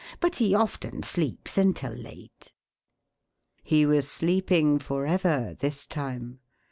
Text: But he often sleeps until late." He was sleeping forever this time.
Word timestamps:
But 0.19 0.37
he 0.37 0.55
often 0.55 1.03
sleeps 1.03 1.59
until 1.59 1.93
late." 1.93 2.53
He 3.61 3.85
was 3.85 4.09
sleeping 4.09 4.79
forever 4.79 5.55
this 5.59 5.85
time. 5.85 6.39